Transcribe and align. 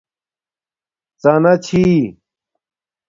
ڎانݳ 1.21 1.53
چھی 1.65 1.83